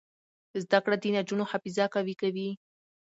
زده 0.63 0.79
کړه 0.83 0.95
د 0.99 1.05
نجونو 1.15 1.43
حافظه 1.51 1.85
قوي 1.93 2.15
کوي. 2.21 2.49